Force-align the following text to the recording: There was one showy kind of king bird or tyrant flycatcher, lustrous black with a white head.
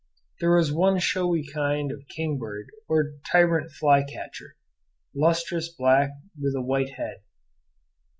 There 0.39 0.55
was 0.55 0.71
one 0.71 0.97
showy 0.97 1.45
kind 1.45 1.91
of 1.91 2.07
king 2.07 2.39
bird 2.39 2.71
or 2.89 3.17
tyrant 3.31 3.69
flycatcher, 3.69 4.55
lustrous 5.13 5.69
black 5.69 6.09
with 6.41 6.55
a 6.55 6.61
white 6.63 6.93
head. 6.95 7.17